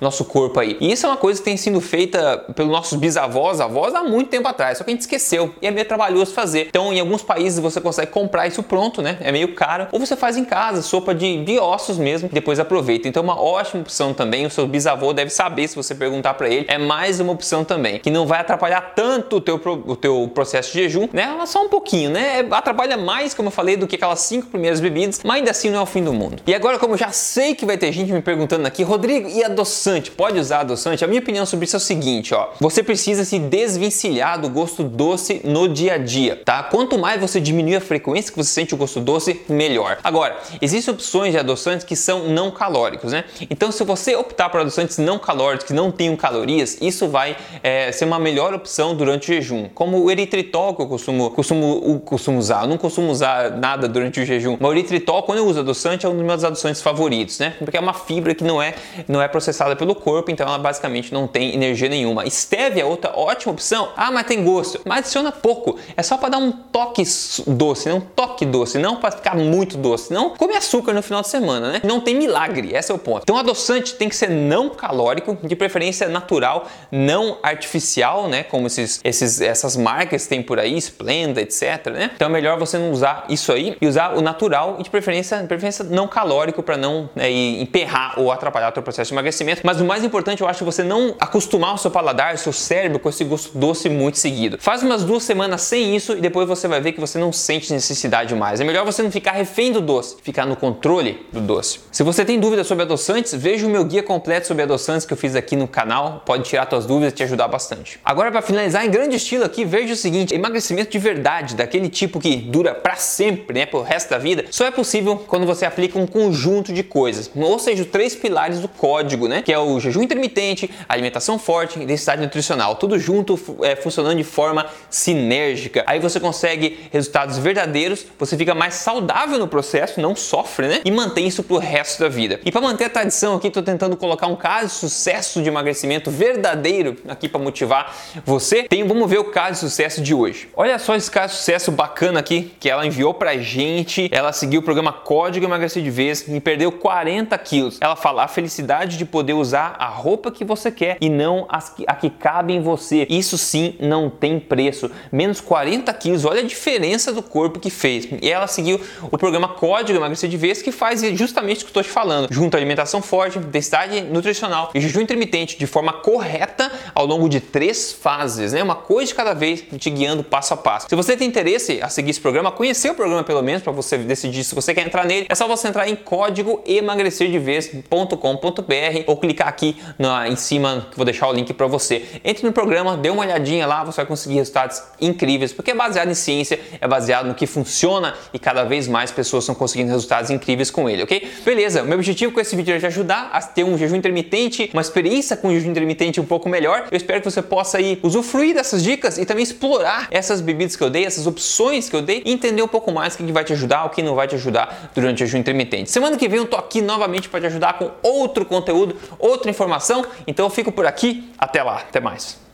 nosso 0.00 0.24
corpo 0.24 0.60
aí. 0.60 0.76
E 0.80 0.92
isso 0.92 1.06
é 1.06 1.08
uma 1.08 1.16
coisa 1.16 1.40
que 1.40 1.44
tem 1.44 1.56
sido 1.56 1.80
feita 1.80 2.44
pelos 2.54 2.70
nossos 2.70 2.98
bisavós, 2.98 3.60
avós, 3.60 3.94
há 3.94 4.02
muito 4.02 4.28
tempo 4.28 4.46
atrás, 4.48 4.78
só 4.78 4.84
que 4.84 4.90
a 4.90 4.94
gente 4.94 5.02
esqueceu 5.02 5.54
e 5.60 5.66
é 5.66 5.70
meio 5.70 5.86
trabalhoso 5.86 6.32
fazer. 6.32 6.66
Então, 6.68 6.92
em 6.92 7.00
alguns 7.00 7.22
países 7.22 7.58
você 7.58 7.80
consegue 7.80 8.10
comprar 8.10 8.46
isso 8.46 8.59
pronto, 8.62 9.02
né? 9.02 9.18
É 9.20 9.32
meio 9.32 9.54
caro. 9.54 9.88
Ou 9.92 10.00
você 10.00 10.16
faz 10.16 10.36
em 10.36 10.44
casa, 10.44 10.82
sopa 10.82 11.14
de, 11.14 11.44
de 11.44 11.58
ossos 11.58 11.98
mesmo, 11.98 12.28
depois 12.32 12.58
aproveita. 12.58 13.08
Então, 13.08 13.22
uma 13.22 13.40
ótima 13.40 13.82
opção 13.82 14.12
também. 14.12 14.46
O 14.46 14.50
seu 14.50 14.66
bisavô 14.66 15.12
deve 15.12 15.30
saber 15.30 15.68
se 15.68 15.76
você 15.76 15.94
perguntar 15.94 16.34
para 16.34 16.48
ele. 16.48 16.66
É 16.68 16.78
mais 16.78 17.20
uma 17.20 17.32
opção 17.32 17.64
também, 17.64 17.98
que 17.98 18.10
não 18.10 18.26
vai 18.26 18.40
atrapalhar 18.40 18.92
tanto 18.94 19.36
o 19.36 19.40
teu, 19.40 19.60
o 19.86 19.96
teu 19.96 20.30
processo 20.34 20.72
de 20.72 20.82
jejum, 20.82 21.08
né? 21.12 21.28
Só 21.46 21.64
um 21.64 21.68
pouquinho, 21.68 22.10
né? 22.10 22.46
Atrapalha 22.50 22.96
mais, 22.96 23.34
como 23.34 23.48
eu 23.48 23.52
falei, 23.52 23.76
do 23.76 23.86
que 23.86 23.96
aquelas 23.96 24.20
cinco 24.20 24.46
primeiras 24.48 24.80
bebidas, 24.80 25.20
mas 25.24 25.38
ainda 25.38 25.50
assim 25.50 25.70
não 25.70 25.78
é 25.80 25.82
o 25.82 25.86
fim 25.86 26.02
do 26.02 26.12
mundo. 26.12 26.42
E 26.46 26.54
agora, 26.54 26.78
como 26.78 26.94
eu 26.94 26.98
já 26.98 27.10
sei 27.10 27.54
que 27.54 27.66
vai 27.66 27.76
ter 27.76 27.92
gente 27.92 28.12
me 28.12 28.20
perguntando 28.20 28.66
aqui, 28.66 28.82
Rodrigo, 28.82 29.28
e 29.28 29.44
adoçante? 29.44 30.10
Pode 30.10 30.38
usar 30.38 30.60
adoçante? 30.60 31.04
A 31.04 31.08
minha 31.08 31.20
opinião 31.20 31.46
sobre 31.46 31.64
isso 31.64 31.76
é 31.76 31.78
o 31.78 31.80
seguinte, 31.80 32.34
ó. 32.34 32.48
Você 32.60 32.82
precisa 32.82 33.24
se 33.24 33.38
desvencilhar 33.38 34.40
do 34.40 34.48
gosto 34.48 34.82
doce 34.82 35.40
no 35.44 35.68
dia 35.68 35.94
a 35.94 35.98
dia, 35.98 36.40
tá? 36.44 36.62
Quanto 36.62 36.98
mais 36.98 37.20
você 37.20 37.40
diminuir 37.40 37.76
a 37.76 37.80
frequência 37.80 38.30
que 38.32 38.38
você 38.38 38.49
sente 38.50 38.74
o 38.74 38.76
gosto 38.76 39.00
doce, 39.00 39.42
melhor. 39.48 39.98
Agora, 40.02 40.38
existem 40.60 40.92
opções 40.92 41.32
de 41.32 41.38
adoçantes 41.38 41.84
que 41.84 41.96
são 41.96 42.28
não 42.28 42.50
calóricos, 42.50 43.12
né? 43.12 43.24
Então, 43.48 43.70
se 43.72 43.82
você 43.84 44.14
optar 44.14 44.48
por 44.48 44.60
adoçantes 44.60 44.98
não 44.98 45.18
calóricos 45.18 45.66
que 45.66 45.72
não 45.72 45.90
tenham 45.90 46.16
calorias, 46.16 46.78
isso 46.80 47.08
vai 47.08 47.36
é, 47.62 47.90
ser 47.92 48.04
uma 48.04 48.18
melhor 48.18 48.54
opção 48.54 48.94
durante 48.94 49.30
o 49.30 49.34
jejum. 49.34 49.68
Como 49.74 50.02
o 50.02 50.10
eritritol 50.10 50.74
que 50.74 50.82
eu 50.82 50.86
costumo, 50.86 51.30
costumo, 51.30 52.00
costumo 52.00 52.38
usar. 52.38 52.62
Eu 52.62 52.68
não 52.68 52.78
costumo 52.78 53.10
usar 53.10 53.50
nada 53.50 53.88
durante 53.88 54.20
o 54.20 54.26
jejum. 54.26 54.56
Mas 54.58 54.70
o 54.70 54.72
eritritol, 54.72 55.22
quando 55.22 55.38
eu 55.38 55.46
uso 55.46 55.60
adoçante, 55.60 56.06
é 56.06 56.08
um 56.08 56.16
dos 56.16 56.24
meus 56.24 56.44
adoçantes 56.44 56.82
favoritos, 56.82 57.38
né? 57.38 57.54
Porque 57.58 57.76
é 57.76 57.80
uma 57.80 57.94
fibra 57.94 58.34
que 58.34 58.44
não 58.44 58.60
é, 58.60 58.74
não 59.08 59.20
é 59.20 59.28
processada 59.28 59.76
pelo 59.76 59.94
corpo, 59.94 60.30
então 60.30 60.46
ela 60.46 60.58
basicamente 60.58 61.12
não 61.12 61.26
tem 61.26 61.54
energia 61.54 61.88
nenhuma. 61.88 62.28
Stevia 62.28 62.82
é 62.82 62.84
outra 62.84 63.12
ótima 63.14 63.52
opção. 63.52 63.90
Ah, 63.96 64.10
mas 64.10 64.26
tem 64.26 64.42
gosto. 64.44 64.80
Mas 64.84 65.00
adiciona 65.00 65.32
pouco. 65.32 65.78
É 65.96 66.02
só 66.02 66.16
para 66.16 66.30
dar 66.30 66.38
um 66.38 66.50
toque 66.52 67.02
doce, 67.46 67.88
né? 67.88 67.94
um 67.94 68.00
toque 68.00 68.39
doce, 68.46 68.78
não 68.78 68.96
para 68.96 69.10
ficar 69.10 69.36
muito 69.36 69.76
doce. 69.76 70.12
Não 70.12 70.30
come 70.30 70.54
açúcar 70.56 70.92
no 70.92 71.02
final 71.02 71.22
de 71.22 71.28
semana, 71.28 71.72
né? 71.72 71.80
Não 71.84 72.00
tem 72.00 72.14
milagre, 72.14 72.74
esse 72.74 72.90
é 72.90 72.94
o 72.94 72.98
ponto. 72.98 73.22
Então, 73.22 73.36
adoçante 73.36 73.94
tem 73.94 74.08
que 74.08 74.16
ser 74.16 74.30
não 74.30 74.70
calórico, 74.70 75.36
de 75.42 75.56
preferência 75.56 76.08
natural, 76.08 76.66
não 76.90 77.38
artificial, 77.42 78.28
né? 78.28 78.42
Como 78.42 78.66
esses, 78.66 79.00
esses, 79.04 79.40
essas 79.40 79.76
marcas 79.76 80.26
tem 80.26 80.42
por 80.42 80.58
aí, 80.58 80.76
Splenda, 80.76 81.40
etc, 81.40 81.86
né? 81.92 82.10
Então, 82.14 82.28
é 82.28 82.30
melhor 82.30 82.58
você 82.58 82.78
não 82.78 82.90
usar 82.90 83.24
isso 83.28 83.52
aí 83.52 83.76
e 83.80 83.86
usar 83.86 84.16
o 84.16 84.20
natural 84.20 84.76
e 84.78 84.82
de 84.82 84.90
preferência, 84.90 85.38
de 85.38 85.46
preferência 85.46 85.84
não 85.84 86.06
calórico 86.06 86.62
para 86.62 86.76
não 86.76 87.08
né, 87.14 87.30
emperrar 87.30 88.18
ou 88.18 88.32
atrapalhar 88.32 88.70
o 88.70 88.74
seu 88.74 88.82
processo 88.82 89.08
de 89.08 89.14
emagrecimento. 89.14 89.62
Mas 89.64 89.80
o 89.80 89.84
mais 89.84 90.04
importante, 90.04 90.42
eu 90.42 90.48
acho, 90.48 90.62
é 90.62 90.66
você 90.66 90.82
não 90.82 91.14
acostumar 91.18 91.74
o 91.74 91.78
seu 91.78 91.90
paladar, 91.90 92.34
o 92.34 92.38
seu 92.38 92.52
cérebro 92.52 92.98
com 92.98 93.08
esse 93.08 93.24
gosto 93.24 93.56
doce 93.56 93.88
muito 93.88 94.18
seguido. 94.18 94.58
Faz 94.58 94.82
umas 94.82 95.04
duas 95.04 95.22
semanas 95.22 95.62
sem 95.62 95.94
isso 95.94 96.16
e 96.16 96.20
depois 96.20 96.46
você 96.46 96.68
vai 96.68 96.80
ver 96.80 96.92
que 96.92 97.00
você 97.00 97.18
não 97.18 97.32
sente 97.32 97.72
necessidade 97.72 98.29
mais. 98.36 98.60
É 98.60 98.64
melhor 98.64 98.84
você 98.84 99.02
não 99.02 99.10
ficar 99.10 99.32
refém 99.32 99.72
do 99.72 99.80
doce, 99.80 100.16
ficar 100.22 100.46
no 100.46 100.56
controle 100.56 101.26
do 101.32 101.40
doce. 101.40 101.80
Se 101.90 102.02
você 102.02 102.24
tem 102.24 102.38
dúvidas 102.38 102.66
sobre 102.66 102.84
adoçantes, 102.84 103.34
veja 103.34 103.66
o 103.66 103.70
meu 103.70 103.84
guia 103.84 104.02
completo 104.02 104.46
sobre 104.46 104.62
adoçantes 104.62 105.06
que 105.06 105.12
eu 105.12 105.16
fiz 105.16 105.34
aqui 105.34 105.56
no 105.56 105.68
canal. 105.68 106.22
Pode 106.24 106.44
tirar 106.44 106.68
suas 106.68 106.86
dúvidas 106.86 107.12
e 107.12 107.16
te 107.16 107.22
ajudar 107.22 107.48
bastante. 107.48 107.98
Agora, 108.04 108.30
para 108.30 108.42
finalizar 108.42 108.84
em 108.84 108.90
grande 108.90 109.16
estilo 109.16 109.44
aqui, 109.44 109.64
veja 109.64 109.94
o 109.94 109.96
seguinte: 109.96 110.34
emagrecimento 110.34 110.90
de 110.90 110.98
verdade, 110.98 111.54
daquele 111.54 111.88
tipo 111.88 112.20
que 112.20 112.36
dura 112.36 112.74
para 112.74 112.96
sempre, 112.96 113.54
né, 113.54 113.66
pro 113.66 113.82
resto 113.82 114.10
da 114.10 114.18
vida, 114.18 114.44
só 114.50 114.64
é 114.64 114.70
possível 114.70 115.16
quando 115.26 115.46
você 115.46 115.64
aplica 115.64 115.98
um 115.98 116.06
conjunto 116.06 116.72
de 116.72 116.82
coisas, 116.82 117.30
ou 117.34 117.58
seja, 117.58 117.84
três 117.84 118.14
pilares 118.14 118.60
do 118.60 118.68
código, 118.68 119.28
né, 119.28 119.42
que 119.42 119.52
é 119.52 119.58
o 119.58 119.78
jejum 119.80 120.02
intermitente, 120.02 120.70
alimentação 120.88 121.38
forte 121.38 121.80
e 121.80 121.86
densidade 121.86 122.22
nutricional, 122.22 122.76
tudo 122.76 122.98
junto 122.98 123.38
é, 123.62 123.76
funcionando 123.76 124.16
de 124.16 124.24
forma 124.24 124.66
sinérgica. 124.88 125.84
Aí 125.86 125.98
você 125.98 126.20
consegue 126.20 126.78
resultados 126.92 127.38
verdadeiros, 127.38 128.04
você 128.20 128.36
fica 128.36 128.54
mais 128.54 128.74
saudável 128.74 129.38
no 129.38 129.48
processo, 129.48 129.98
não 129.98 130.14
sofre, 130.14 130.68
né? 130.68 130.80
E 130.84 130.90
mantém 130.90 131.26
isso 131.26 131.42
pro 131.42 131.56
resto 131.56 132.00
da 132.00 132.08
vida. 132.08 132.38
E 132.44 132.52
para 132.52 132.60
manter 132.60 132.84
a 132.84 132.90
tradição 132.90 133.34
aqui, 133.34 133.48
tô 133.48 133.62
tentando 133.62 133.96
colocar 133.96 134.26
um 134.26 134.36
caso 134.36 134.66
de 134.66 134.72
sucesso 134.72 135.42
de 135.42 135.48
emagrecimento 135.48 136.10
verdadeiro 136.10 136.98
aqui 137.08 137.30
para 137.30 137.40
motivar 137.40 137.96
você. 138.26 138.64
Tem, 138.64 138.86
vamos 138.86 139.08
ver 139.08 139.18
o 139.18 139.24
caso 139.24 139.52
de 139.52 139.58
sucesso 139.70 140.02
de 140.02 140.14
hoje. 140.14 140.50
Olha 140.54 140.78
só 140.78 140.94
esse 140.94 141.10
caso 141.10 141.32
de 141.32 141.38
sucesso 141.38 141.72
bacana 141.72 142.20
aqui 142.20 142.52
que 142.60 142.68
ela 142.68 142.86
enviou 142.86 143.14
pra 143.14 143.38
gente. 143.38 144.10
Ela 144.12 144.32
seguiu 144.34 144.60
o 144.60 144.62
programa 144.62 144.92
Código 144.92 145.46
Emagrecer 145.46 145.82
de 145.82 145.90
Vez 145.90 146.28
e 146.28 146.40
perdeu 146.40 146.70
40 146.70 147.36
quilos. 147.38 147.78
Ela 147.80 147.96
fala 147.96 148.24
a 148.24 148.28
felicidade 148.28 148.98
de 148.98 149.06
poder 149.06 149.32
usar 149.32 149.76
a 149.78 149.86
roupa 149.86 150.30
que 150.30 150.44
você 150.44 150.70
quer 150.70 150.98
e 151.00 151.08
não 151.08 151.46
as 151.48 151.70
que, 151.70 151.84
a 151.86 151.94
que 151.94 152.10
cabe 152.10 152.52
em 152.52 152.60
você. 152.60 153.06
Isso 153.08 153.38
sim 153.38 153.76
não 153.80 154.10
tem 154.10 154.38
preço. 154.38 154.90
Menos 155.10 155.40
40 155.40 155.90
quilos, 155.94 156.26
olha 156.26 156.40
a 156.40 156.44
diferença 156.44 157.14
do 157.14 157.22
corpo 157.22 157.58
que 157.58 157.70
fez. 157.70 158.09
E 158.20 158.30
ela 158.30 158.46
seguiu 158.46 158.80
o 159.10 159.18
programa 159.18 159.48
Código 159.48 159.98
Emagrecer 159.98 160.28
de 160.28 160.36
Vez, 160.36 160.62
que 160.62 160.72
faz 160.72 161.00
justamente 161.16 161.58
o 161.58 161.64
que 161.64 161.70
estou 161.70 161.82
te 161.82 161.88
falando, 161.88 162.28
junto 162.30 162.54
à 162.54 162.58
alimentação 162.58 163.02
forte, 163.02 163.38
densidade 163.38 164.00
nutricional 164.02 164.70
e 164.74 164.80
jejum 164.80 165.00
intermitente 165.00 165.58
de 165.58 165.66
forma 165.66 165.92
correta 165.92 166.70
ao 166.94 167.06
longo 167.06 167.28
de 167.28 167.40
três 167.40 167.92
fases, 167.92 168.52
né? 168.52 168.62
Uma 168.62 168.74
coisa 168.74 169.08
de 169.08 169.14
cada 169.14 169.34
vez, 169.34 169.64
te 169.78 169.90
guiando 169.90 170.22
passo 170.22 170.54
a 170.54 170.56
passo. 170.56 170.86
Se 170.88 170.94
você 170.94 171.16
tem 171.16 171.28
interesse 171.28 171.80
a 171.82 171.88
seguir 171.88 172.10
esse 172.10 172.20
programa, 172.20 172.50
conhecer 172.50 172.90
o 172.90 172.94
programa 172.94 173.24
pelo 173.24 173.42
menos 173.42 173.62
para 173.62 173.72
você 173.72 173.98
decidir 173.98 174.44
se 174.44 174.54
você 174.54 174.74
quer 174.74 174.86
entrar 174.86 175.04
nele, 175.04 175.26
é 175.28 175.34
só 175.34 175.46
você 175.46 175.68
entrar 175.68 175.88
em 175.88 175.96
código 175.96 176.62
emagrecerdevez.com.br 176.66 179.04
ou 179.06 179.16
clicar 179.16 179.48
aqui 179.48 179.76
na, 179.98 180.28
em 180.28 180.36
cima 180.36 180.88
que 180.90 180.96
vou 180.96 181.04
deixar 181.04 181.28
o 181.28 181.32
link 181.32 181.52
para 181.52 181.66
você. 181.66 182.04
Entre 182.24 182.46
no 182.46 182.52
programa, 182.52 182.96
dê 182.96 183.10
uma 183.10 183.22
olhadinha 183.22 183.66
lá, 183.66 183.84
você 183.84 183.96
vai 183.96 184.06
conseguir 184.06 184.36
resultados 184.36 184.82
incríveis, 185.00 185.52
porque 185.52 185.70
é 185.70 185.74
baseado 185.74 186.10
em 186.10 186.14
ciência, 186.14 186.60
é 186.80 186.88
baseado 186.88 187.26
no 187.26 187.34
que 187.34 187.46
funciona 187.46 187.99
e 188.32 188.38
cada 188.38 188.64
vez 188.64 188.88
mais 188.88 189.10
pessoas 189.10 189.44
estão 189.44 189.54
conseguindo 189.54 189.90
resultados 189.90 190.30
incríveis 190.30 190.70
com 190.70 190.88
ele, 190.88 191.02
ok? 191.02 191.30
Beleza, 191.44 191.82
meu 191.82 191.96
objetivo 191.96 192.32
com 192.32 192.40
esse 192.40 192.54
vídeo 192.56 192.74
é 192.74 192.78
te 192.78 192.86
ajudar 192.86 193.30
a 193.32 193.40
ter 193.40 193.64
um 193.64 193.76
jejum 193.76 193.96
intermitente, 193.96 194.70
uma 194.72 194.82
experiência 194.82 195.36
com 195.36 195.50
jejum 195.50 195.70
intermitente 195.70 196.20
um 196.20 196.24
pouco 196.24 196.48
melhor. 196.48 196.88
Eu 196.90 196.96
espero 196.96 197.20
que 197.20 197.30
você 197.30 197.42
possa 197.42 197.78
aí 197.78 197.98
usufruir 198.02 198.54
dessas 198.54 198.82
dicas 198.82 199.18
e 199.18 199.26
também 199.26 199.42
explorar 199.42 200.08
essas 200.10 200.40
bebidas 200.40 200.76
que 200.76 200.82
eu 200.82 200.90
dei, 200.90 201.04
essas 201.04 201.26
opções 201.26 201.88
que 201.88 201.96
eu 201.96 202.02
dei 202.02 202.22
e 202.24 202.32
entender 202.32 202.62
um 202.62 202.68
pouco 202.68 202.90
mais 202.92 203.14
o 203.14 203.18
que 203.18 203.32
vai 203.32 203.44
te 203.44 203.52
ajudar, 203.52 203.84
o 203.84 203.90
que 203.90 204.02
não 204.02 204.14
vai 204.14 204.26
te 204.26 204.34
ajudar 204.34 204.90
durante 204.94 205.22
o 205.22 205.26
jejum 205.26 205.38
intermitente. 205.38 205.90
Semana 205.90 206.16
que 206.16 206.28
vem 206.28 206.38
eu 206.38 206.46
tô 206.46 206.56
aqui 206.56 206.80
novamente 206.80 207.28
para 207.28 207.40
te 207.40 207.46
ajudar 207.46 207.74
com 207.74 207.90
outro 208.02 208.44
conteúdo, 208.44 208.96
outra 209.18 209.50
informação. 209.50 210.04
Então 210.26 210.46
eu 210.46 210.50
fico 210.50 210.72
por 210.72 210.86
aqui, 210.86 211.30
até 211.38 211.62
lá, 211.62 211.76
até 211.76 212.00
mais. 212.00 212.49